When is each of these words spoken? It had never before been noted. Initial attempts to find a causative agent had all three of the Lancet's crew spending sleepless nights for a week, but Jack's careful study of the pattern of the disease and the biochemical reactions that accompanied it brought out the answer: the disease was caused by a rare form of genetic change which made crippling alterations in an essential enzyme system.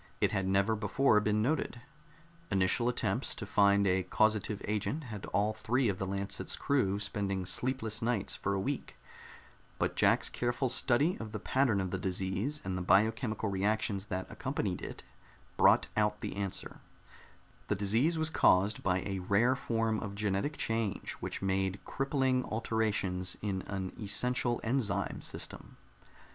It 0.19 0.31
had 0.31 0.47
never 0.47 0.75
before 0.75 1.19
been 1.19 1.43
noted. 1.43 1.79
Initial 2.49 2.89
attempts 2.89 3.35
to 3.35 3.45
find 3.45 3.85
a 3.85 4.01
causative 4.01 4.59
agent 4.67 5.03
had 5.03 5.27
all 5.27 5.53
three 5.53 5.89
of 5.89 5.99
the 5.99 6.07
Lancet's 6.07 6.55
crew 6.55 6.97
spending 6.99 7.45
sleepless 7.45 8.01
nights 8.01 8.35
for 8.35 8.55
a 8.55 8.59
week, 8.59 8.95
but 9.77 9.95
Jack's 9.95 10.27
careful 10.27 10.69
study 10.69 11.17
of 11.19 11.33
the 11.33 11.39
pattern 11.39 11.79
of 11.79 11.91
the 11.91 11.99
disease 11.99 12.61
and 12.63 12.75
the 12.75 12.81
biochemical 12.81 13.47
reactions 13.49 14.07
that 14.07 14.25
accompanied 14.27 14.81
it 14.81 15.03
brought 15.55 15.85
out 15.95 16.21
the 16.21 16.35
answer: 16.35 16.79
the 17.67 17.75
disease 17.75 18.17
was 18.17 18.31
caused 18.31 18.81
by 18.81 19.01
a 19.01 19.19
rare 19.19 19.55
form 19.55 19.99
of 19.99 20.15
genetic 20.15 20.57
change 20.57 21.11
which 21.19 21.43
made 21.43 21.79
crippling 21.85 22.43
alterations 22.45 23.37
in 23.43 23.61
an 23.67 23.93
essential 24.01 24.59
enzyme 24.63 25.21
system. 25.21 25.77